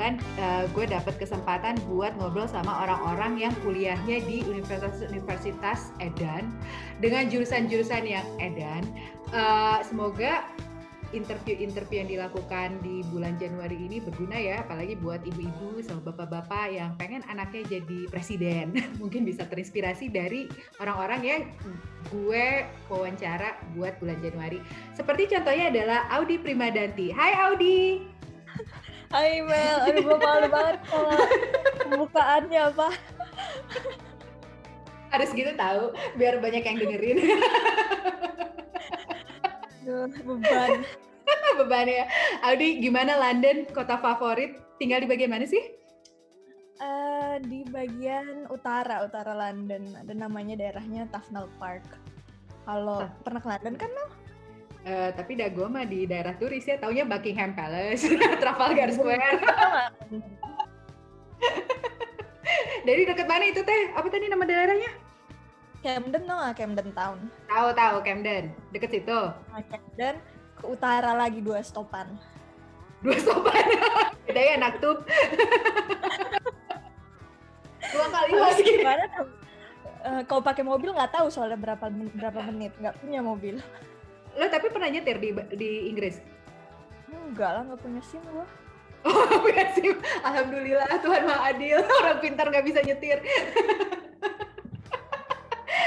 [0.00, 6.48] Kebetulan eh, gue dapat kesempatan buat ngobrol sama orang-orang yang kuliahnya di Universitas-Universitas Edan
[7.04, 8.80] dengan jurusan-jurusan yang Edan.
[9.28, 10.48] Eh, semoga
[11.10, 16.94] interview-interview yang dilakukan di bulan Januari ini berguna ya, apalagi buat ibu-ibu sama bapak-bapak yang
[16.96, 18.72] pengen anaknya jadi presiden.
[19.02, 20.48] Mungkin bisa terinspirasi dari
[20.80, 21.42] orang-orang yang
[22.08, 24.64] gue wawancara buat bulan Januari.
[24.96, 27.12] Seperti contohnya adalah Audi Primadanti.
[27.12, 28.09] Hai Audi.
[29.10, 31.18] Hai Mel, aduh gue malu banget sama
[31.82, 32.88] pembukaannya apa.
[35.10, 37.18] Harus gitu tahu biar banyak yang dengerin.
[40.22, 40.86] Beban.
[41.58, 42.06] Beban ya.
[42.46, 44.54] Audi, gimana London, kota favorit?
[44.78, 45.74] Tinggal di bagian mana sih?
[46.78, 49.90] Eh, di bagian utara, utara London.
[50.06, 51.82] Ada namanya daerahnya Tufnell Park.
[52.62, 54.06] Kalau pernah ke London kan lo?
[54.80, 58.08] Eh, tapi dah gue mah di daerah turis ya, taunya Buckingham Palace,
[58.42, 59.40] Trafalgar Square.
[62.88, 63.92] Dari deket mana itu teh?
[63.92, 64.88] Apa tadi nama daerahnya?
[65.84, 67.18] Camden nggak Camden Town?
[67.48, 69.20] Tahu tahu Camden, deket situ.
[69.52, 70.16] Nah, Camden
[70.56, 72.16] ke utara lagi dua stopan.
[73.04, 73.64] Dua sopan.
[74.28, 74.96] Beda ya anak tuh.
[77.84, 78.80] Dua kali gitu.
[78.80, 79.04] Gimana?
[80.00, 83.60] Eh, kalau pakai mobil nggak tahu soalnya berapa berapa menit nggak punya mobil.
[84.38, 86.22] Lo tapi pernah nyetir di di Inggris?
[87.10, 88.46] Enggak lah nggak punya sim gua.
[89.00, 89.96] Oh, punya SIM.
[90.20, 91.80] Alhamdulillah Tuhan Maha Adil.
[92.04, 93.16] Orang pintar nggak bisa nyetir.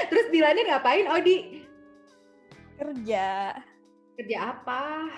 [0.10, 1.62] Terus di London ngapain, Odi?
[2.74, 3.54] Kerja
[4.18, 5.14] Kerja apa?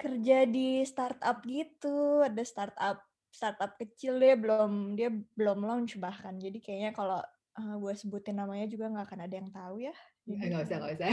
[0.00, 6.56] kerja di startup gitu ada startup startup kecil deh belum dia belum launch bahkan jadi
[6.56, 7.20] kayaknya kalau
[7.60, 10.92] uh, gue sebutin namanya juga nggak akan ada yang tahu ya Eh, Nggak usah, nggak
[10.98, 11.08] usah.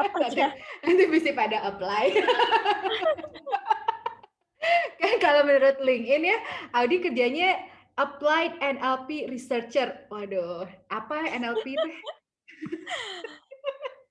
[0.00, 0.40] apa nanti,
[0.84, 2.06] nanti bisa pada apply.
[5.00, 6.38] kan kalau menurut LinkedIn ya,
[6.76, 7.60] Audi kerjanya
[8.00, 10.08] Applied NLP Researcher.
[10.08, 11.90] Waduh, apa NLP itu?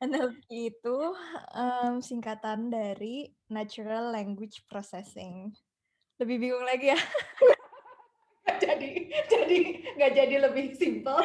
[0.06, 0.98] NLP itu
[1.58, 5.52] em, singkatan dari Natural Language Processing
[6.20, 7.00] lebih bingung lagi ya
[8.58, 8.90] jadi
[9.30, 9.58] jadi
[9.96, 11.20] nggak jadi lebih simpel.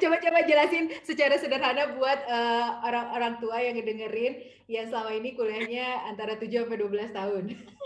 [0.00, 6.40] Coba-coba jelasin secara sederhana buat eh, orang-orang tua yang ngedengerin yang selama ini kuliahnya antara
[6.40, 7.44] 7 sampai 12 tahun.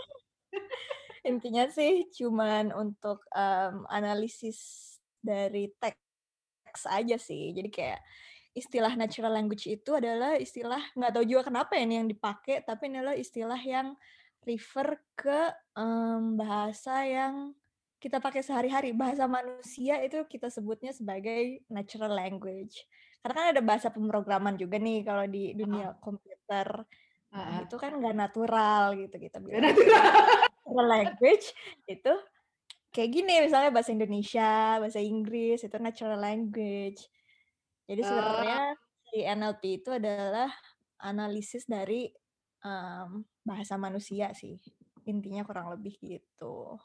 [1.25, 8.01] intinya sih cuman untuk em, analisis dari teks aja sih jadi kayak
[8.55, 12.87] istilah natural language itu adalah istilah nggak tahu juga kenapa ya ini yang dipakai tapi
[12.93, 13.97] ini adalah istilah yang
[14.45, 17.57] refer ke em, bahasa yang
[18.05, 22.85] kita pakai sehari-hari bahasa manusia itu kita sebutnya sebagai natural language
[23.25, 26.85] karena kan ada bahasa pemrograman juga nih kalau di dunia komputer
[27.35, 30.87] Nah, Ah, itu kan nggak natural gitu kita bilang natural.
[30.87, 31.51] language
[31.83, 32.13] itu
[32.95, 37.11] kayak gini misalnya bahasa Indonesia, bahasa Inggris itu natural language.
[37.85, 38.59] Jadi sebenarnya
[39.11, 40.49] si NLP itu adalah
[41.03, 42.09] analisis dari
[42.63, 44.57] em, bahasa manusia sih.
[45.05, 46.79] Intinya kurang lebih gitu.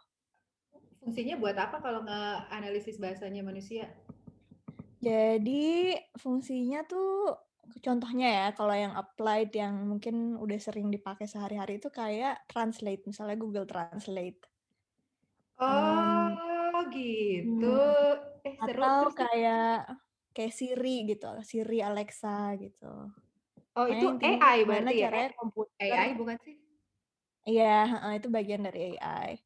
[1.00, 3.88] Fungsinya buat apa kalau nggak analisis bahasanya manusia?
[5.00, 7.32] Jadi fungsinya tuh
[7.80, 13.40] contohnya ya kalau yang applied yang mungkin udah sering dipakai sehari-hari itu kayak translate misalnya
[13.40, 14.44] Google Translate.
[15.56, 17.80] Oh, gitu.
[18.44, 18.84] Eh, seru.
[18.84, 19.72] atau Terus- kayak
[20.36, 22.92] kayak Siri gitu, Siri Alexa gitu.
[23.72, 24.06] oh, Pokoknya itu
[24.36, 25.08] AI berarti ya?
[25.08, 26.56] caranya komputer AI bukan sih?
[27.48, 27.76] Iya,
[28.20, 29.40] itu bagian dari AI.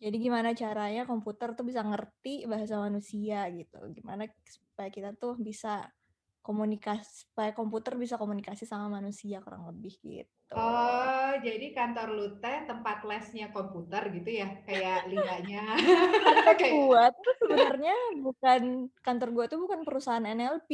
[0.00, 3.76] Jadi gimana caranya komputer tuh bisa ngerti bahasa manusia gitu.
[3.92, 5.92] Gimana supaya kita tuh bisa
[6.40, 10.32] komunikasi supaya komputer bisa komunikasi sama manusia kurang lebih gitu.
[10.50, 14.48] Oh, jadi kantor lu teh tempat lesnya komputer gitu ya?
[14.64, 15.62] Kayak linganya.
[16.26, 18.62] Kantor Kayak- gua tuh sebenarnya bukan
[18.98, 20.70] kantor gua tuh bukan perusahaan NLP.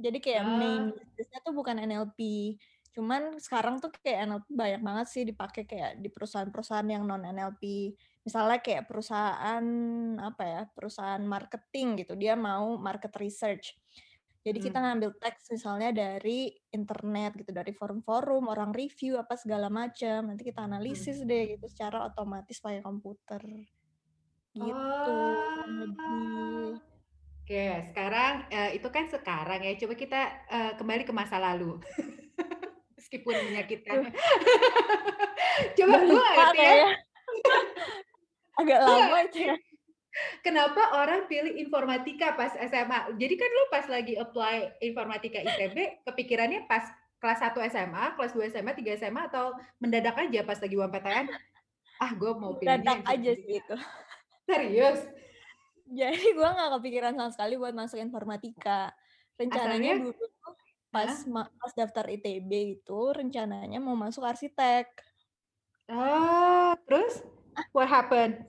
[0.00, 0.56] Jadi kayak Ah.
[0.56, 2.18] main bisnisnya tuh bukan NLP.
[2.96, 7.92] Cuman sekarang tuh kayak NLP banyak banget sih dipakai kayak di perusahaan-perusahaan yang non NLP.
[8.26, 9.64] Misalnya kayak perusahaan
[10.18, 13.78] apa ya, perusahaan marketing gitu, dia mau market research.
[14.46, 14.86] Jadi kita Hmm.
[14.98, 20.30] ngambil teks misalnya dari internet gitu, dari forum-forum, orang review apa segala macam.
[20.30, 21.30] Nanti kita analisis Hmm.
[21.30, 23.42] deh gitu secara otomatis pakai komputer.
[24.54, 25.14] Gitu
[25.66, 25.98] lebih.
[25.98, 26.72] Oh.
[27.46, 29.74] Oke, sekarang eh, itu kan sekarang ya.
[29.78, 30.20] Coba kita
[30.50, 31.78] eh, kembali ke masa lalu.
[32.98, 34.10] Meskipun menyakitkan.
[35.78, 37.05] Coba gue ngerti ya.
[38.56, 39.56] Agak Gue lama itu ya.
[40.40, 43.20] Kenapa orang pilih informatika pas SMA?
[43.20, 46.88] Jadi kan lu pas lagi apply informatika ITB, kepikirannya pas
[47.20, 51.26] kelas 1 SMA, kelas 2 SMA, 3 SMA, atau mendadak aja pas lagi UMPTN?
[52.00, 53.76] Ah, gue mau pilihnya Mendadak aja sih itu.
[54.48, 55.00] Serius?
[55.86, 58.96] Jadi gue nggak kepikiran sama sekali buat masuk informatika.
[59.36, 60.16] Rencananya Asalnya?
[60.16, 60.24] dulu
[60.88, 61.12] pas
[61.60, 64.88] pas daftar ITB itu rencananya mau masuk arsitek.
[65.92, 67.20] Oh, terus?
[67.72, 68.44] What happened?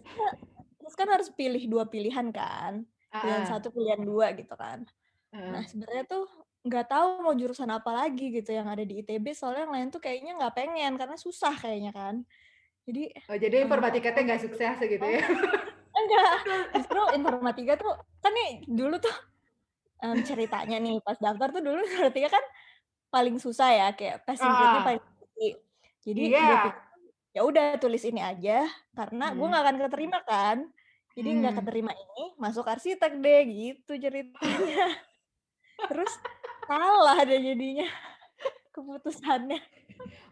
[0.79, 3.49] Terus, kan harus pilih dua pilihan kan, pilihan ah.
[3.55, 4.87] satu, pilihan dua gitu kan.
[5.31, 5.65] Nah Ah.
[5.67, 6.25] sebenarnya tuh
[6.67, 10.03] nggak tahu mau jurusan apa lagi gitu yang ada di ITB soalnya yang lain tuh
[10.03, 12.23] kayaknya nggak pengen karena susah kayaknya kan.
[12.87, 15.19] Jadi Oh, jadi informatika teh nggak sukses gitu ya?
[15.99, 16.33] enggak,
[16.77, 17.93] justru informatika tuh
[18.23, 19.15] kan nih dulu tuh
[20.03, 22.45] em, ceritanya nih pas daftar tuh dulu informatika kan
[23.11, 25.49] paling susah ya kayak passing grade-nya Ah, paling tinggi.
[26.07, 26.73] Jadi gue pikir
[27.37, 28.65] ya udah tulis ini aja
[28.97, 29.53] karena gue Hmm.
[29.53, 30.57] nggak akan keterima kan.
[31.13, 31.61] Jadi nggak Hmm.
[31.61, 34.87] keterima ini masuk arsitek deh gitu ceritanya.
[35.93, 36.09] Terus
[36.65, 37.85] salah deh jadinya
[38.73, 39.61] keputusannya.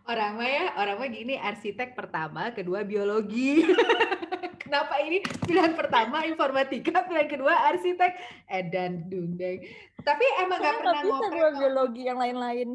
[0.06, 3.66] Orang mah ya, orang mah gini, arsitek pertama, kedua biologi.
[4.66, 8.13] Kenapa ini pilihan pertama informatika, pilihan kedua arsitek,
[8.46, 9.62] edan dundeng.
[10.01, 12.69] Tapi emang nggak pernah bisa ngoprek gue biologi yang lain-lain.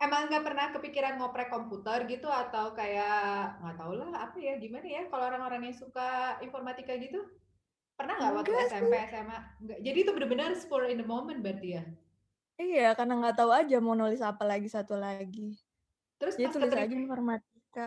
[0.00, 4.88] Emang nggak pernah kepikiran ngoprek komputer gitu atau kayak nggak tahu lah apa ya gimana
[4.88, 7.20] ya kalau orang-orang yang suka informatika gitu
[7.92, 9.04] pernah nggak waktu Enggak SMP sih.
[9.12, 9.38] SMA?
[9.60, 9.78] Nggak.
[9.84, 11.84] Jadi itu benar-benar spur in the moment berarti ya.
[12.56, 15.60] Iya, karena nggak tahu aja mau nulis apa lagi satu lagi.
[16.16, 17.86] Terus Jadi pas tulis aja keterima, informatika.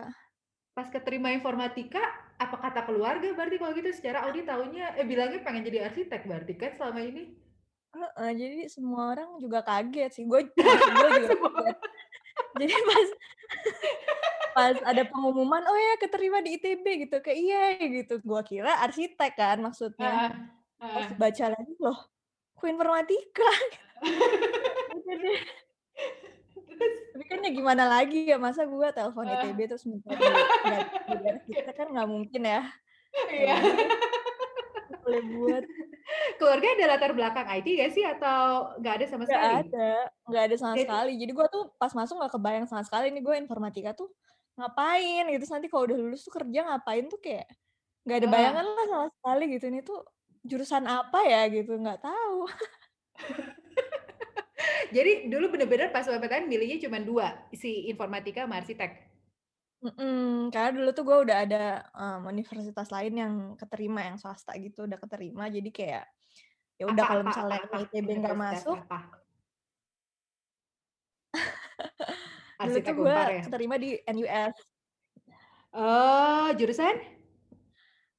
[0.74, 2.02] pas keterima informatika,
[2.38, 6.54] apa kata keluarga berarti kalau gitu secara audit tahunya eh bilangnya pengen jadi arsitek berarti
[6.54, 7.38] kan selama ini?
[7.94, 10.24] Heeh, jadi semua orang juga kaget sih.
[10.26, 11.78] Gue juga kaget.
[12.54, 13.08] Jadi pas
[14.54, 18.22] pas ada pengumuman, oh ya keterima di ITB gitu, kayak iya gitu.
[18.22, 20.30] Gue kira arsitek kan maksudnya.
[20.78, 21.16] Ah, Pas ah.
[21.18, 21.98] baca lagi loh,
[22.54, 23.50] kok informatika?
[27.14, 31.88] Tapi kan ya gimana lagi ya masa gue telepon ah, ITB terus minta arsitek kan
[31.90, 32.62] nggak mungkin ya.
[33.30, 33.56] Ya iya.
[35.04, 35.62] Boleh buat.
[36.38, 39.54] Keluarga ada latar belakang IT gak sih atau nggak ada sama Nggak sekali?
[39.64, 39.90] ada,
[40.28, 41.12] nggak ada sama Jadi, sekali.
[41.20, 44.08] Jadi gue tuh pas masuk nggak kebayang sama sekali nih gue informatika tuh
[44.60, 45.44] ngapain gitu.
[45.48, 47.46] Nanti kalau udah lulus tuh kerja ngapain tuh kayak
[48.04, 49.64] nggak ada bayangan ah, lah sama sekali gitu.
[49.70, 50.00] Ini tuh
[50.44, 52.38] jurusan apa ya gitu, nggak tahu.
[54.96, 59.13] jadi dulu bener-bener pas UMPTN milihnya cuma dua, si informatika sama arsitek.
[59.84, 64.88] Mm-mm, karena dulu tuh gue udah ada um, universitas lain yang keterima yang swasta gitu
[64.88, 66.04] udah keterima jadi kayak
[66.80, 68.98] ya udah Apa kalau apa apa misalnya apa ini ITB nggak masuk apa?
[72.64, 73.42] dulu tuh gue ya.
[73.44, 74.56] keterima di NUS
[75.74, 76.96] Oh, jurusan?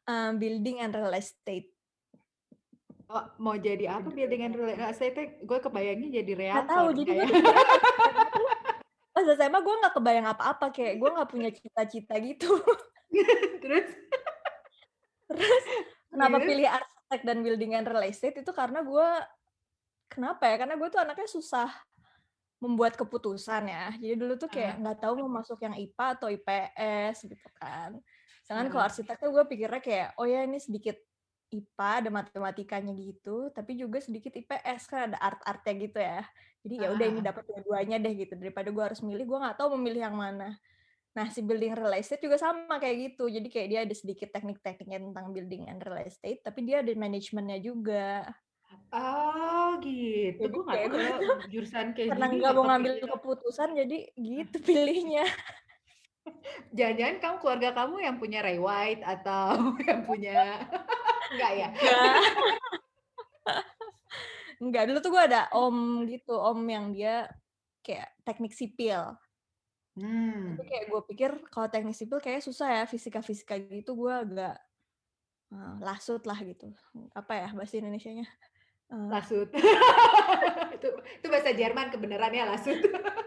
[0.05, 1.73] um, building and real estate
[3.05, 5.37] Oh, mau jadi apa building and real estate?
[5.45, 7.25] Gue kebayangnya jadi nggak tahu jadi gue
[9.25, 12.53] pas SMA gue nggak kebayang apa-apa kayak gue nggak punya cita-cita gitu.
[13.65, 13.89] Terus?
[15.25, 15.65] terus
[16.13, 16.47] kenapa Terus?
[16.53, 19.07] pilih arsitek dan building and real estate itu karena gue
[20.05, 20.55] kenapa ya?
[20.61, 21.69] Karena gue tuh anaknya susah
[22.61, 23.89] membuat keputusan ya.
[23.97, 27.97] Jadi dulu tuh kayak Ah, nggak tahu mau masuk yang IPA atau IPS gitu kan.
[28.45, 31.01] Sedangkan kalau ah, arsitek tuh gue pikirnya kayak oh ya ini sedikit
[31.55, 36.21] IPA ada matematikanya gitu tapi juga sedikit IPS kan ada art-artnya gitu ya.
[36.65, 39.37] Jadi ya ah, udah ah, ini dapat dua-duanya deh gitu daripada gue harus milih gue
[39.37, 40.57] nggak tahu memilih yang mana.
[41.15, 43.31] Nah si building real estate juga sama kayak gitu.
[43.31, 47.59] Jadi kayak dia ada sedikit teknik-tekniknya tentang building and real estate tapi dia ada manajemennya
[47.63, 48.27] juga.
[48.91, 50.41] Oh, gitu.
[50.41, 53.13] Gue nggak kayak tahu tuh jurusan kayak karena gini nggak nggak mau ngambil kepikiran.
[53.13, 55.25] keputusan jadi gitu pilihnya.
[56.73, 59.47] Jangan-jangan kamu keluarga kamu yang punya Ray White atau
[59.89, 60.65] yang punya
[61.33, 61.67] enggak ya?
[61.73, 62.13] enggak
[64.61, 67.29] enggak dulu tuh gue ada om gitu om yang dia
[67.85, 69.15] kayak teknik sipil
[69.95, 70.59] Hmm.
[70.59, 74.59] tapi kayak gue pikir kalau teknik sipil kayak susah ya fisika-fisika gitu gue agak
[75.55, 76.67] uh, lasut lah gitu
[77.15, 78.27] apa ya bahasa Indonesianya
[78.91, 79.47] uh, Lasut.
[80.75, 82.75] itu itu bahasa Jerman kebenarannya lasut.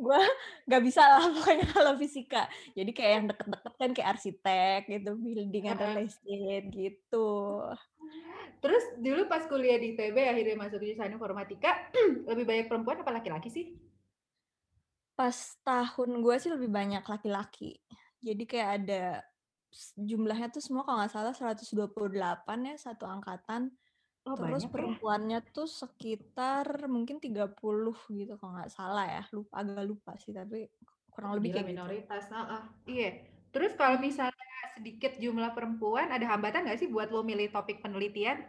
[0.00, 0.20] gue
[0.66, 5.64] nggak bisa lah pokoknya kalau fisika jadi kayak yang deket-deket kan kayak arsitek gitu building
[5.68, 7.28] and real estate gitu
[8.60, 11.88] Terus dulu pas kuliah di ITB akhirnya masuk jurusan informatika,
[12.30, 13.66] lebih banyak perempuan apa laki-laki sih?
[15.16, 17.80] Pas tahun gue sih lebih banyak laki-laki.
[18.20, 19.04] Jadi kayak ada
[19.96, 23.72] jumlahnya tuh semua kalau nggak salah 128 ya satu angkatan.
[24.28, 24.74] Oh, Terus banyak ya.
[24.74, 29.22] perempuannya tuh sekitar mungkin 30 gitu kalau nggak salah ya.
[29.32, 30.68] Lupa agak lupa sih tapi
[31.08, 31.72] kurang lebih kayak gitu.
[31.72, 32.24] minoritas.
[32.28, 33.24] Nah, ah, iya.
[33.50, 38.44] Terus kalau misalnya sedikit jumlah perempuan, ada hambatan nggak sih buat lo milih topik penelitian?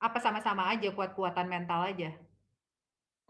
[0.00, 2.10] Apa sama-sama aja kuat-kuatan mental aja?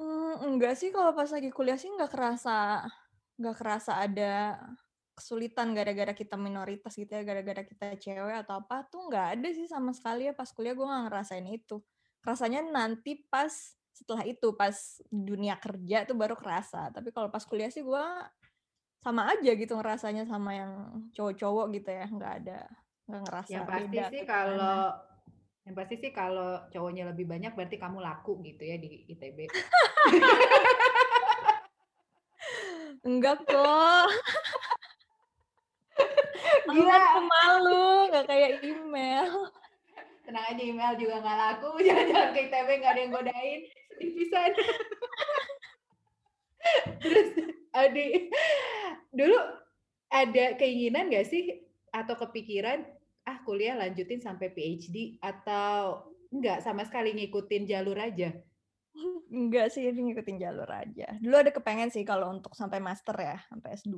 [0.01, 2.89] Hmm, enggak sih kalau pas lagi kuliah sih nggak kerasa
[3.41, 4.57] nggak kerasa ada
[5.15, 9.67] kesulitan gara-gara kita minoritas gitu ya, gara-gara kita cewek atau apa tuh nggak ada sih
[9.69, 11.83] sama sekali ya pas kuliah gue nggak ngerasain itu.
[12.25, 13.53] Rasanya nanti pas
[13.91, 14.75] setelah itu pas
[15.13, 16.89] dunia kerja tuh baru kerasa.
[16.95, 18.05] Tapi kalau pas kuliah sih gue
[19.01, 20.73] sama aja gitu ngerasanya sama yang
[21.17, 22.61] cowok-cowok gitu ya, nggak ada
[23.11, 24.07] nggak ngerasa Yang pasti beda.
[24.15, 24.79] sih kalau
[25.67, 29.39] yang pasti sih kalau cowoknya lebih banyak berarti kamu laku gitu ya di ITB.
[33.09, 34.09] enggak kok.
[36.75, 36.99] Gila.
[37.19, 39.51] pemalu, nggak kayak email.
[40.27, 43.61] Tenang aja email juga nggak laku, jangan-jangan ke ITB nggak ada yang godain,
[43.95, 44.51] sedih pisan.
[47.01, 47.29] Terus
[47.73, 48.09] Adi,
[49.11, 49.39] dulu
[50.11, 52.87] ada keinginan nggak sih atau kepikiran
[53.27, 58.35] ah kuliah lanjutin sampai PhD atau enggak sama sekali ngikutin jalur aja?
[59.31, 61.15] Enggak sih, ngikutin jalur aja.
[61.23, 63.95] Dulu ada kepengen sih kalau untuk sampai master ya, sampai S2.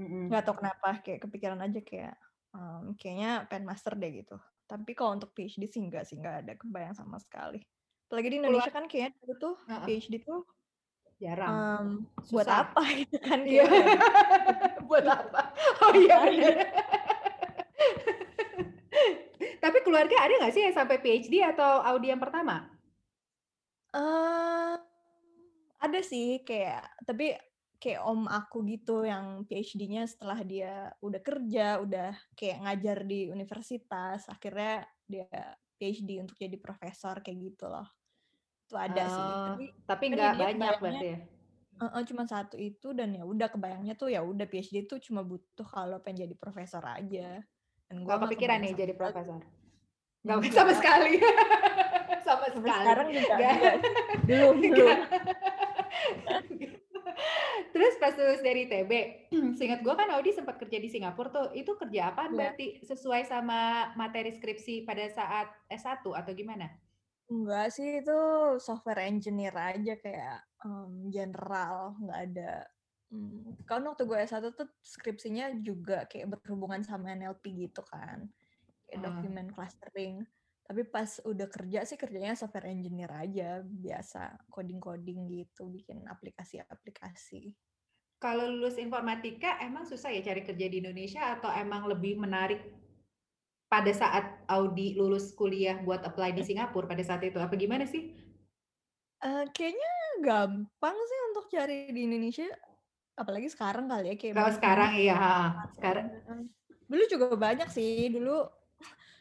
[0.00, 0.32] Mm-mm.
[0.32, 2.16] Nggak tahu kenapa, kayak kepikiran aja kayak,
[2.56, 4.36] em, kayaknya pengen master deh gitu.
[4.64, 7.60] Tapi kalau untuk PhD sih enggak sih, enggak ada kebayang sama sekali.
[8.08, 9.56] Apalagi di Indonesia kan kayaknya dulu tuh.
[9.84, 10.40] PhD tuh
[11.20, 11.52] Jarang.
[11.52, 11.88] em,
[12.32, 13.68] buat apa gitu kan Iya.
[14.88, 15.52] Buat apa?
[15.84, 16.56] Oh iya benar.
[19.60, 22.72] Tapi keluarga ada nggak sih yang sampai PhD atau Audi yang pertama?
[23.92, 24.74] Eee,
[25.80, 27.36] ada sih kayak tapi
[27.80, 34.28] kayak om aku gitu yang PhD-nya setelah dia udah kerja, udah kayak ngajar di universitas,
[34.28, 35.26] akhirnya dia
[35.80, 37.88] PhD untuk jadi profesor kayak gitu loh.
[38.68, 41.18] Itu ada sih, Oh, tapi tapi kan nggak jadinya banyak berarti ya?
[41.80, 45.64] heeh, cuma satu itu dan ya udah kebayangnya tuh ya udah PhD itu cuma butuh
[45.64, 47.40] kalau pengen jadi profesor aja.
[47.88, 49.40] Dan gua nggak kepikiran nih sama jadi profesor?
[50.20, 50.52] Nggak Enggak.
[50.60, 51.12] sama sekali.
[52.28, 52.76] sama sekali.
[52.76, 53.80] sekarang juga sih.
[54.28, 55.00] Belum, belum.
[57.70, 58.92] Terus pas lulus dari TB,
[59.58, 61.46] seingat gue kan Audi sempat kerja di Singapura tuh.
[61.54, 62.38] Itu kerja apaan Iya.
[62.38, 62.66] berarti?
[62.82, 66.66] Sesuai sama materi skripsi pada saat S1 atau gimana?
[67.30, 68.18] Enggak sih, itu
[68.58, 72.54] software engineer aja kayak em, general, nggak ada.
[73.10, 78.26] Hmm, kan waktu gue S1 tuh skripsinya juga kayak berhubungan sama NLP gitu kan.
[78.86, 79.04] Kayak Ah.
[79.14, 80.26] document clustering.
[80.70, 87.50] Tapi pas udah kerja sih kerjanya software engineer aja, biasa coding-coding gitu, bikin aplikasi-aplikasi.
[88.22, 92.70] Kalau lulus informatika emang susah ya cari kerja di Indonesia atau emang lebih menarik
[93.66, 97.42] pada saat Audi lulus kuliah buat apply di Singapura pada saat itu?
[97.42, 98.14] Apa gimana sih?
[99.26, 99.90] Eh, kayaknya
[100.22, 102.46] gampang sih untuk cari di Indonesia,
[103.18, 105.18] apalagi sekarang kali ya kayak Kalau sekarang iya,
[105.74, 106.06] sekarang.
[106.86, 108.59] Dulu juga banyak sih, dulu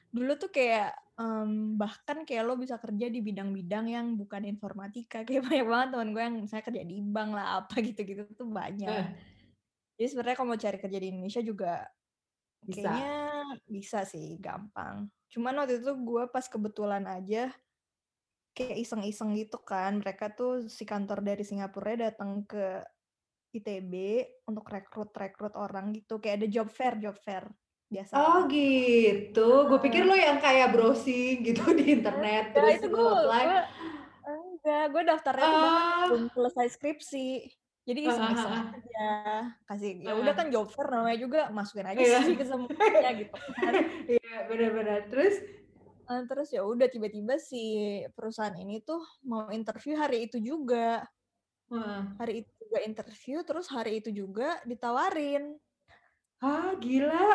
[0.10, 5.46] dulu tuh kayak em, bahkan kayak lo bisa kerja di bidang-bidang yang bukan informatika, kayak
[5.46, 8.90] banyak banget teman gue yang misalnya kerja di bank lah apa gitu-gitu tuh banyak.
[8.90, 9.08] eh,
[10.00, 11.74] Jadi sebenarnya kalau mau cari kerja di Indonesia juga
[12.64, 12.82] bisa.
[12.82, 13.12] kayaknya
[13.68, 15.12] bisa sih, gampang.
[15.30, 17.54] Cuman waktu itu gue pas kebetulan aja
[18.58, 22.82] kayak iseng-iseng gitu kan, mereka tuh si kantor dari Singapura datang ke
[23.56, 23.94] ITB
[24.50, 27.48] untuk rekrut-rekrut orang gitu, kayak ada job fair, job fair
[27.90, 28.14] biasa.
[28.14, 33.10] Oh gitu, gue pikir lo yang kayak browsing gitu di internet terus itu lo gue
[33.26, 33.44] apply.
[33.46, 33.62] gue
[34.30, 37.30] enggak, gue daftarnya tuh Oh, belum selesai skripsi.
[37.90, 39.10] Jadi iseng-iseng ah, aja,
[39.66, 40.38] kasih ya ah, udah ah.
[40.38, 43.74] kan job fair namanya juga masukin aja Iya, CV ke semuanya gitu kan.
[44.14, 45.10] iya benar-benar.
[45.10, 45.36] Terus,
[46.10, 47.62] Eh, terus ya udah tiba-tiba si
[48.18, 48.98] perusahaan ini tuh
[49.30, 51.06] mau interview hari itu juga.
[51.70, 55.54] wah, Hari itu juga interview, terus hari itu juga ditawarin.
[56.40, 57.26] Ah gila.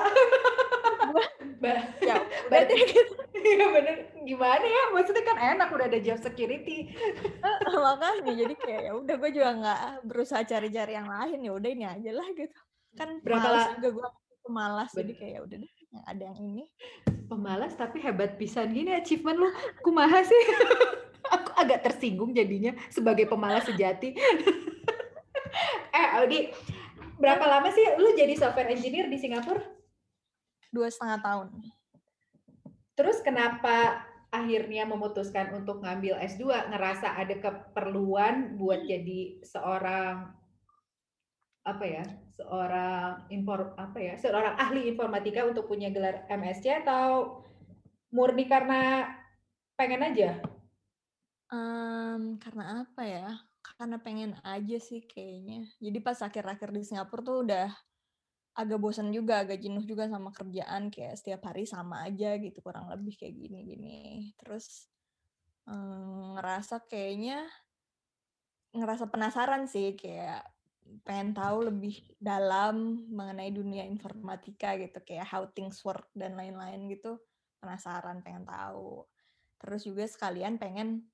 [2.00, 2.20] Ya
[2.50, 3.14] Berarti, gitu.
[3.40, 3.96] iya bener.
[4.24, 4.82] Gimana ya?
[4.92, 6.92] Maksudnya kan enak udah ada job security.
[7.64, 11.84] Makanya jadi kayak ya udah gue juga nggak berusaha cari-cari yang lain ya udah ini
[11.88, 12.58] aja lah gitu
[12.94, 14.08] kan Berapa malas juga gue
[14.44, 16.64] pemalas jadi kayak ya udah deh yang ada yang ini
[17.24, 19.48] Pemalas tapi hebat pisan gini achievement lu.
[19.80, 20.42] Kumaha sih?
[21.34, 24.12] Aku agak tersinggung jadinya sebagai pemalas sejati.
[25.96, 26.52] eh, Audi,
[27.20, 29.62] berapa lama sih lu jadi software engineer di Singapura?
[30.74, 31.48] dua setengah tahun
[32.94, 40.30] Terus kenapa akhirnya memutuskan untuk ngambil S2 ngerasa ada keperluan buat jadi seorang
[41.64, 42.04] apa ya
[42.34, 47.40] seorang inform apa ya seorang ahli informatika untuk punya gelar MSc atau
[48.10, 49.10] murni karena
[49.78, 50.38] pengen aja?
[51.50, 53.28] Um, karena apa ya?
[53.64, 55.64] Karena pengen aja sih kayaknya.
[55.80, 57.68] Jadi pas akhir-akhir di Singapura tuh udah
[58.54, 62.92] agak bosan juga, agak jenuh juga sama kerjaan kayak setiap hari sama aja gitu kurang
[62.92, 64.30] lebih kayak gini-gini.
[64.38, 64.86] Terus
[65.66, 67.48] um, ngerasa kayaknya
[68.74, 70.42] ngerasa penasaran sih kayak
[71.06, 77.16] pengen tahu lebih dalam mengenai dunia informatika gitu kayak how things work dan lain-lain gitu
[77.62, 79.06] penasaran pengen tahu
[79.62, 81.08] terus juga sekalian pengen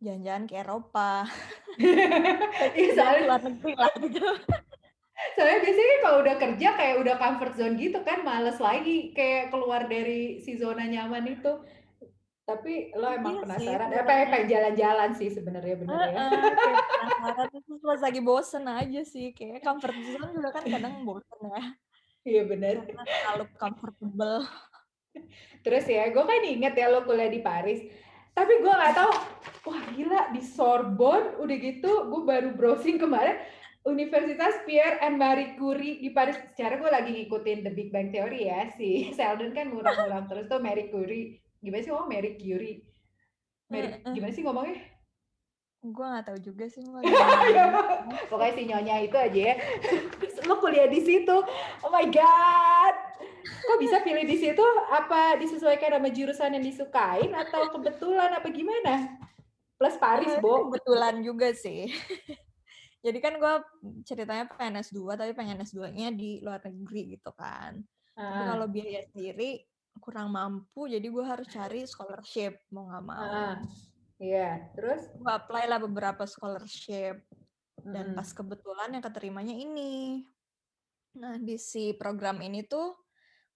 [0.00, 1.28] jalan-jalan ke Eropa
[2.80, 4.26] iya soalnya luar negeri lah gitu.
[5.36, 9.84] Soalnya biasanya kalau udah kerja kayak udah comfort zone gitu kan males lagi kayak keluar
[9.84, 11.60] dari si zona nyaman itu.
[12.48, 13.88] Tapi lo emang iya penasaran.
[13.92, 16.30] sih, apa ya pengen jalan-jalan sih sebenarnya bener uh, ya uh,
[16.80, 17.48] penasaran
[17.84, 21.62] terus lagi bosen aja sih kayak comfort zone juga kan kadang bosen ya.
[22.24, 22.74] Iya bener.
[22.96, 24.48] Kalau comfortable.
[25.60, 27.84] Terus ya gue kan inget ya lo kuliah di Paris
[28.34, 29.12] tapi gue nggak tahu
[29.68, 33.38] wah gila di Sorbonne udah gitu gue baru browsing kemarin
[33.80, 36.36] Universitas Pierre and Marie Curie di Paris.
[36.52, 40.60] Secara gue lagi ngikutin The Big Bang Theory ya, si Sheldon kan ngulang-ngulang terus tuh
[40.60, 42.80] Marie Curie gimana sih ngomong Mary Curie?
[43.70, 44.76] Mary, gimana sih ngomongnya?
[45.80, 46.84] Gue gak tahu juga sih.
[48.32, 49.54] Pokoknya si Nyonya itu aja ya.
[50.48, 51.36] lo kuliah di situ.
[51.84, 52.79] Oh my God.
[53.70, 54.66] Kok bisa pilih di situ?
[54.90, 59.14] Apa disesuaikan sama jurusan yang disukain atau kebetulan apa gimana?
[59.78, 60.58] Plus Paris, Bo.
[60.66, 61.86] Kebetulan juga sih.
[63.06, 63.54] Jadi kan gue
[64.02, 67.78] ceritanya pengen S2, tapi pengen S2-nya di luar negeri gitu kan.
[68.12, 69.64] Tapi kalau biaya sendiri,
[69.98, 73.26] kurang mampu jadi gue harus cari scholarship mau nggak mau
[74.22, 74.54] iya yeah.
[74.72, 77.20] terus gue apply lah beberapa scholarship
[77.82, 78.16] dan hmm.
[78.16, 80.22] pas kebetulan yang keterimanya ini
[81.16, 82.94] nah di si program ini tuh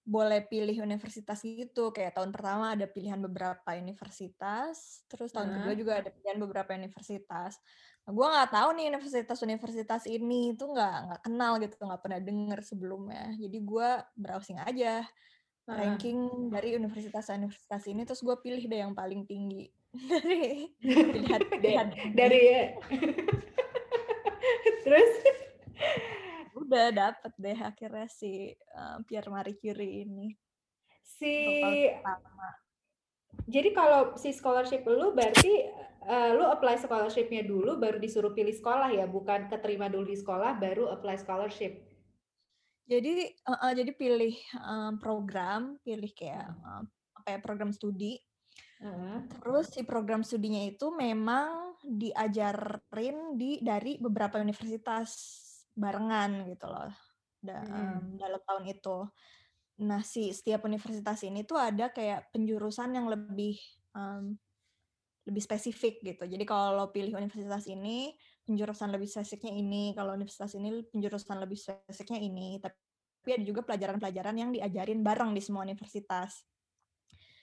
[0.04, 5.92] boleh pilih universitas gitu kayak tahun pertama ada pilihan beberapa universitas terus tahun kedua juga
[6.04, 7.56] ada pilihan beberapa universitas.
[8.04, 12.60] Nah, gue nggak tahu nih universitas-universitas ini tuh nggak nggak kenal gitu nggak pernah denger
[12.60, 13.32] sebelumnya.
[13.40, 15.08] Jadi gue browsing aja
[15.64, 19.72] ranking dari universitas-universitas ini terus gue pilih deh yang paling tinggi.
[20.12, 22.64] Dari pilihan pilihan dari ya.
[24.84, 25.10] terus
[26.64, 30.32] udah dapet deh akhirnya si uh, Pierre Marie Curie ini
[31.04, 31.34] si
[33.44, 35.68] jadi kalau si scholarship lu berarti
[36.08, 40.56] uh, lu apply scholarshipnya dulu baru disuruh pilih sekolah ya bukan keterima dulu di sekolah
[40.56, 41.94] baru apply scholarship
[42.84, 46.84] jadi uh, jadi pilih, um, program, pilih kayak, uh,
[47.16, 48.20] apa ya, program studi.
[48.84, 49.24] Uh.
[49.40, 55.16] Terus si program studinya itu memang diajarin di dari beberapa universitas
[55.74, 56.90] barengan gitu loh,
[57.42, 58.18] da hmm.
[58.18, 58.96] dalam tahun itu.
[59.82, 63.58] Nah, si setiap universitas ini tuh ada kayak penjurusan yang lebih,
[63.90, 64.38] um,
[65.26, 66.30] lebih spesifik gitu.
[66.30, 68.14] Jadi kalau pilih universitas ini
[68.46, 74.36] penjurusan lebih spesifiknya ini, kalau universitas ini penjurusan lebih spesifiknya ini, tapi ada juga pelajaran-pelajaran
[74.38, 76.46] yang diajarin bareng di semua universitas.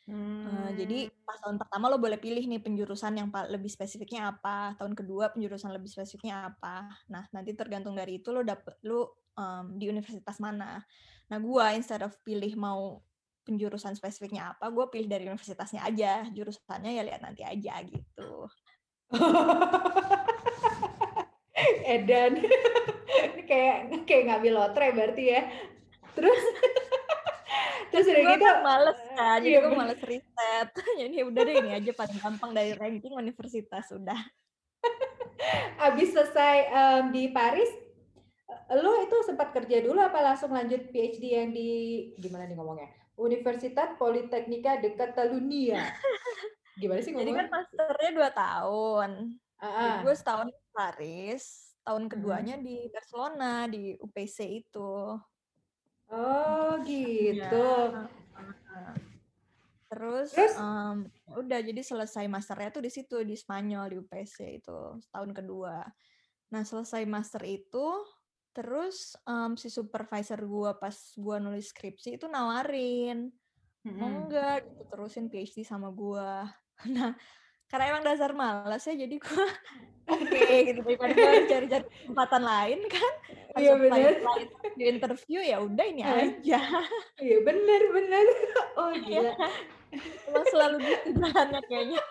[0.09, 0.45] Hmm.
[0.49, 4.97] Uh, jadi pas tahun pertama lo boleh pilih nih penjurusan yang lebih spesifiknya apa, tahun
[4.97, 6.89] kedua penjurusan lebih spesifiknya apa.
[7.07, 10.81] Nah nanti tergantung dari itu lo dapet lo um, di universitas mana.
[11.29, 12.99] Nah gue instead of pilih mau
[13.45, 18.45] penjurusan spesifiknya apa, gue pilih dari universitasnya aja, jurusannya ya lihat nanti aja gitu.
[21.85, 22.33] Edan.
[23.35, 25.41] Ini kayak kayak ngambil lotre berarti ya.
[26.15, 26.41] Terus
[27.91, 30.67] terus udah gitu kan males kan, jadi iya, gue males riset.
[31.01, 34.21] jadi udah deh ini aja paling gampang dari ranking universitas udah.
[35.81, 37.67] Abis selesai um, di Paris,
[38.77, 41.69] lo itu sempat kerja dulu apa langsung lanjut PhD yang di
[42.21, 42.89] gimana nih ngomongnya?
[43.19, 45.91] Universitas Politeknika de Catalunya.
[46.79, 47.27] Gimana sih ngomongnya?
[47.35, 49.11] Jadi kan masternya dua tahun.
[49.61, 49.93] Uh -uh.
[50.01, 51.43] gue setahun di Paris,
[51.85, 52.65] tahun keduanya hmm.
[52.65, 55.19] di Barcelona di UPC itu.
[56.11, 57.67] Oh gitu.
[57.71, 58.11] Ya.
[59.91, 60.55] Terus, Terus?
[60.55, 64.79] Um, udah jadi selesai masternya tuh di situ di Spanyol di UPC itu
[65.11, 65.83] tahun kedua.
[66.51, 68.07] Nah selesai master itu
[68.51, 73.31] terus um, si supervisor gua pas gua nulis skripsi itu nawarin
[73.87, 76.47] mau enggak gitu terusin PhD sama gua.
[76.95, 77.13] Nah
[77.71, 79.47] karena emang dasar malas ya jadi gua
[80.11, 80.83] oke okay, gitu.
[80.83, 83.13] Daripada gue cari-cari kesempatan lain kan
[83.55, 84.13] iya benar
[84.75, 86.59] di interview ya udah ini aja.
[87.19, 88.25] Iya benar benar
[88.79, 89.35] oh iya.
[90.27, 92.01] Emang selalu gitu jalannya kayaknya.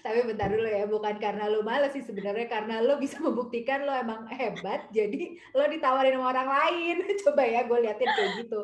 [0.00, 3.92] Tapi bentar dulu ya, bukan karena lo males sih sebenarnya karena lo bisa membuktikan lo
[3.92, 6.96] emang hebat, jadi lo ditawarin sama orang lain.
[7.20, 8.60] Coba ya gue liatin kayak gitu.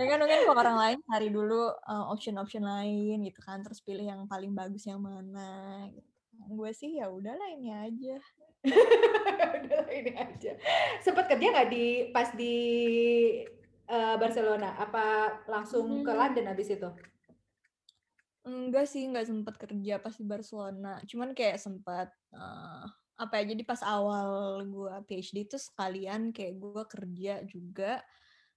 [0.00, 4.08] Ya kan mungkin kalau orang lain cari dulu uh, option-option lain gitu kan, terus pilih
[4.08, 6.08] yang paling bagus yang mana gitu.
[6.48, 8.16] Gue sih ya udahlah ini aja.
[9.60, 10.56] udahlah ini aja.
[11.04, 12.56] Sempet kerja nggak di pas di
[13.92, 14.72] uh, Barcelona?
[14.80, 16.04] Apa langsung hmm.
[16.08, 16.88] ke London habis itu?
[18.40, 20.96] Enggak sih, nggak sempat kerja pas di Barcelona.
[21.04, 22.88] Cuman kayak sempat uh,
[23.20, 23.52] apa ya?
[23.52, 28.00] Jadi pas awal gue PhD itu sekalian kayak gue kerja juga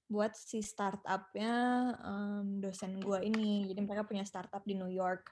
[0.08, 1.56] buat si startupnya
[2.04, 3.68] um, dosen gue ini.
[3.68, 5.32] Jadi mereka punya startup di New York.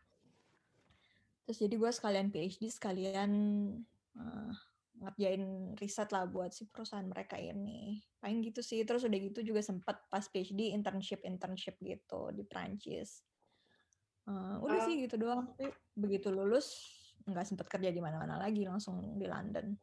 [1.46, 3.32] Terus jadi gue sekalian PhD sekalian
[4.18, 4.52] uh,
[5.02, 8.00] ngerjain riset lah buat si perusahaan mereka ini.
[8.22, 8.82] Paling gitu sih.
[8.88, 13.26] Terus udah gitu juga sempat pas PhD internship internship gitu di Prancis.
[14.30, 15.52] Uh, udah uh, sih gitu doang.
[15.58, 19.78] Tapi begitu lulus nggak sempet kerja di mana-mana lagi, langsung di London.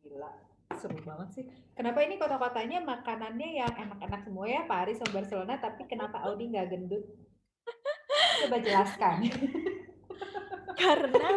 [0.00, 1.44] Gila, seru banget sih.
[1.74, 6.68] Kenapa ini kota-kotanya makanannya yang enak-enak semua ya, Paris sama Barcelona, tapi kenapa Audi nggak
[6.70, 7.04] gendut?
[8.46, 9.26] Coba jelaskan.
[10.80, 11.28] Karena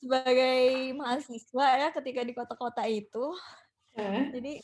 [0.00, 3.32] sebagai mahasiswa ya ketika di kota-kota itu,
[3.96, 4.22] huh?
[4.34, 4.60] jadi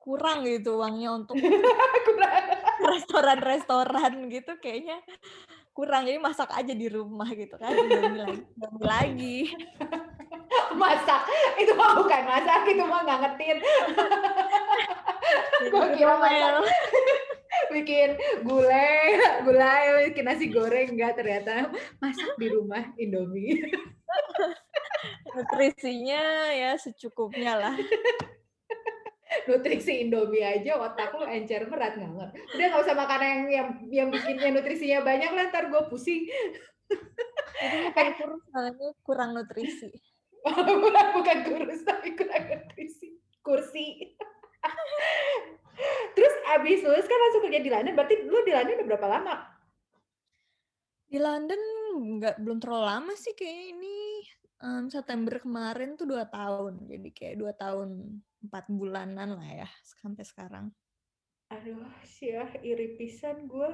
[0.00, 1.36] kurang gitu uangnya untuk
[2.90, 5.04] restoran-restoran gitu kayaknya
[5.76, 8.42] kurang jadi masak aja di rumah gitu kan indomie lagi
[8.80, 9.38] lagi
[10.82, 11.20] masak.
[11.58, 13.58] Itu mah bukan masak itu mah ngangetin
[15.60, 16.64] gue kira masak.
[17.74, 20.96] bikin gulai gulai bikin nasi goreng.
[20.96, 23.60] Enggak ternyata masak di rumah indomie.
[25.34, 27.74] Nutrisinya ya secukupnya lah.
[29.46, 34.08] Nutrisi Indomie aja otak lu encer berat nggak udah nggak usah makan yang yang yang
[34.10, 36.26] bikinnya nutrisinya banyak lah ntar gue pusing.
[36.90, 38.74] Itu bukan
[39.06, 39.94] kurang nutrisi
[41.16, 44.14] bukan kurus tapi kurang nutrisi kursi.
[46.16, 49.34] Terus abis lulus kan langsung kerja di London berarti lu di London udah berapa lama?
[51.10, 51.60] Di London
[52.20, 53.98] nggak belum terlalu lama sih kayak ini.
[54.60, 60.20] Um, September kemarin tuh dua tahun jadi kayak dua tahun empat bulanan lah ya sampai
[60.20, 60.68] sekarang.
[61.50, 63.70] Aduh, sih ya iri pisan gue.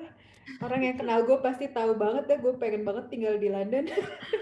[0.64, 3.84] Orang yang kenal gue pasti tahu banget deh gue pengen banget tinggal di London.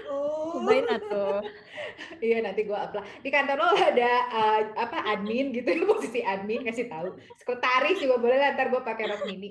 [0.07, 0.63] Oh.
[0.63, 1.43] Cobain atau.
[2.23, 3.03] iya nanti gue apply.
[3.27, 7.11] Di kantor lo ada uh, apa admin gitu ya posisi admin kasih tahu.
[7.43, 9.51] Sekretaris juga boleh lah ntar gue pakai rok mini.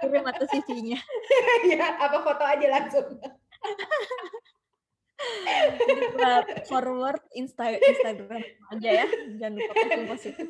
[0.00, 0.98] Kirim atau CV-nya.
[1.68, 3.20] Iya, apa foto aja langsung.
[6.70, 9.06] Forward Insta Instagram aja ya,
[9.38, 10.48] jangan lupa posting positif.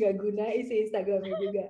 [0.00, 1.64] Gak guna isi Instagramnya juga.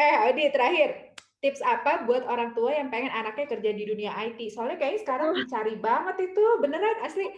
[0.00, 1.12] eh, Adi terakhir
[1.42, 4.54] tips apa buat orang tua yang pengen anaknya kerja di dunia IT?
[4.54, 7.28] Soalnya kayaknya sekarang dicari banget itu, beneran asli.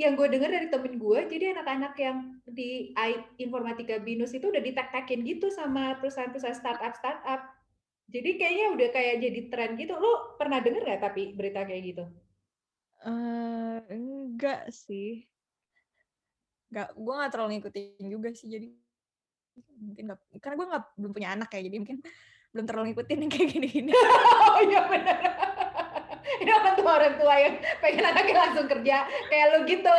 [0.00, 2.96] Yang gue denger dari temen gue, jadi anak-anak yang di
[3.36, 7.51] informatika binus itu udah ditek-tekin gitu sama perusahaan-perusahaan startup-startup
[8.12, 9.96] jadi kayaknya udah kayak jadi tren gitu.
[9.96, 12.04] Lo pernah denger nggak tapi berita kayak gitu?
[13.02, 15.24] Uh, enggak sih.
[16.68, 18.52] Enggak, gue nggak terlalu ngikutin juga sih.
[18.52, 18.68] Jadi
[19.80, 21.98] mungkin nggak, karena gue nggak belum punya anak kayak jadi mungkin
[22.52, 23.92] belum terlalu ngikutin yang kayak gini-gini.
[24.52, 25.18] oh iya benar.
[26.42, 29.96] Ini orang tua orang tua yang pengen anaknya langsung kerja kayak lo gitu.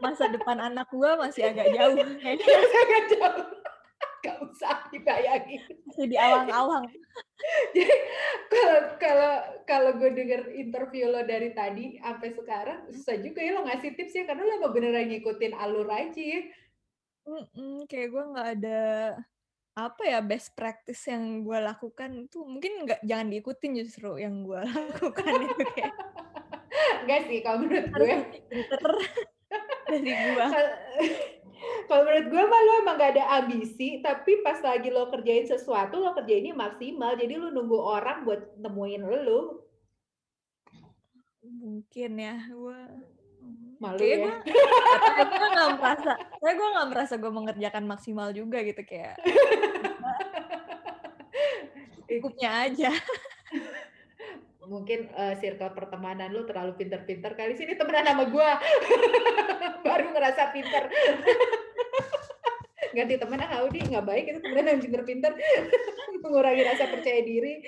[0.00, 2.00] Masa depan anak gue masih agak jauh.
[2.00, 3.60] Masih agak jauh
[4.20, 5.64] gak usah dibayangin
[6.00, 6.84] masih di awang-awang.
[7.76, 7.96] Jadi
[8.48, 9.32] kalau kalau
[9.68, 14.16] kalau gue denger interview lo dari tadi sampai sekarang susah juga ya lo ngasih tips
[14.16, 16.40] ya karena lo emang beneran ngikutin alur aja ya.
[17.28, 18.80] Mm -mm, kayak gue nggak ada
[19.76, 24.60] apa ya best practice yang gue lakukan itu mungkin nggak jangan diikutin justru yang gue
[24.96, 25.92] lakukan itu kayak.
[27.04, 28.16] Enggak sih kalau menurut gue.
[29.90, 30.46] dari gue
[31.88, 36.00] kalau menurut gue mah lo emang gak ada ambisi, tapi pas lagi lo kerjain sesuatu,
[36.00, 37.12] lo kerjainnya maksimal.
[37.18, 39.68] Jadi lo nunggu orang buat nemuin lo.
[41.40, 42.80] Mungkin ya, gue
[43.80, 44.40] malu ya.
[44.44, 49.16] Gue, gue gak merasa, saya gue gak merasa gue mengerjakan maksimal juga gitu kayak.
[52.10, 52.90] Cukupnya aja.
[54.70, 58.50] Mungkin uh, circle pertemanan lu terlalu pinter-pinter kali sini temenan sama gue.
[59.86, 60.86] Baru ngerasa pinter
[62.94, 65.32] ganti temen ah Audi nggak baik itu temen yang pinter-pinter
[66.22, 67.62] mengurangi rasa percaya diri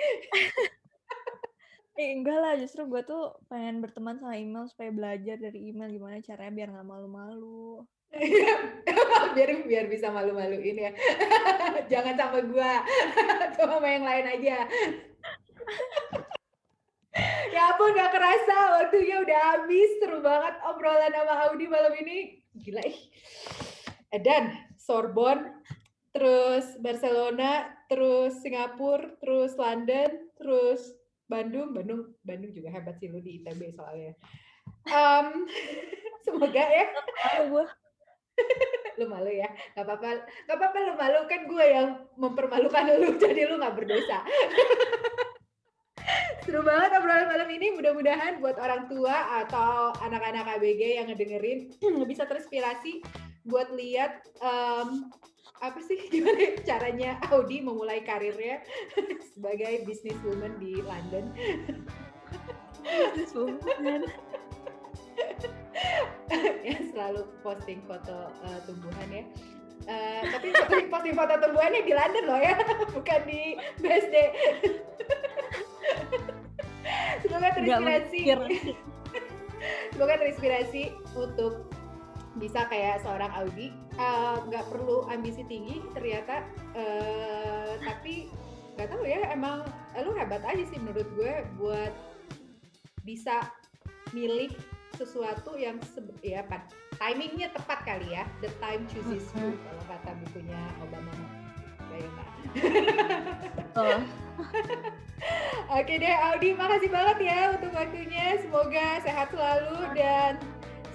[1.93, 6.25] Eh, enggak lah, justru gue tuh pengen berteman sama email supaya belajar dari email gimana
[6.25, 7.85] caranya biar nggak malu-malu.
[9.37, 10.91] biar biar bisa malu-maluin ya.
[11.93, 12.73] Jangan sama gue,
[13.61, 14.57] sama yang lain aja.
[17.53, 18.57] Ya ampun gak kerasa.
[18.81, 19.91] Waktunya udah habis.
[20.01, 22.41] Seru banget obrolan sama Audi malam ini.
[22.57, 22.99] Gila ih.
[24.25, 25.61] Dan Sorbonne
[26.12, 30.81] terus Barcelona terus Singapura terus London terus
[31.29, 31.77] Bandung.
[31.77, 34.17] Bandung Bandung juga hebat sih lu di ITB soalnya.
[34.88, 35.45] Um,
[36.25, 36.87] semoga ya.
[39.01, 39.49] Lu malu ya?
[39.73, 40.29] Gak apa-apa.
[40.45, 41.25] Gak apa-apa lu malu.
[41.25, 43.17] Kan gue yang mempermalukan lu.
[43.25, 44.21] Jadi lu gak berdosa
[46.43, 47.71] Seru banget obrolan malam ini.
[47.71, 51.71] Mudah-mudahan buat orang tua atau anak-anak ABG yang ngedengerin
[52.11, 52.99] bisa terinspirasi
[53.47, 55.07] buat lihat um,
[55.63, 58.59] apa sih gimana caranya Audi memulai karirnya
[59.39, 61.31] sebagai businesswoman di London.
[62.83, 64.03] Businesswoman.
[66.67, 69.25] ya selalu posting foto uh, tumbuhan ya.
[69.83, 70.55] Uh, tapi
[70.91, 72.55] posting, foto tumbuhannya di London loh ya,
[72.95, 74.15] bukan di BSD.
[77.23, 78.21] Semoga terinspirasi.
[79.95, 80.83] Semoga terinspirasi
[81.15, 81.71] untuk
[82.37, 83.71] bisa kayak seorang Audi.
[83.93, 86.41] Eh, nggak uh, perlu ambisi tinggi ternyata
[86.73, 88.33] uh, tapi
[88.73, 89.69] nggak tahu ya emang
[90.01, 91.93] lu hebat aja sih menurut gue buat
[93.05, 93.53] bisa
[94.17, 94.49] milih
[94.97, 95.77] sesuatu yang
[96.25, 96.41] ya
[96.97, 101.42] timingnya tepat kali ya the time chooses you kalau kata bukunya Obama
[101.97, 102.11] ya
[103.77, 104.01] oh.
[105.73, 108.37] Oke deh Audi, makasih banget ya untuk waktunya.
[108.43, 110.37] Semoga sehat selalu dan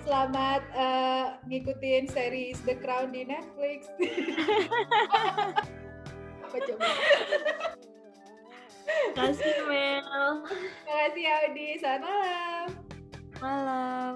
[0.05, 3.89] selamat uh, ngikutin series The Crown di Netflix.
[6.45, 6.87] Apa coba?
[9.17, 10.31] Makasih Mel.
[10.85, 12.67] Makasih Audi, selamat malam.
[13.41, 14.13] Malam.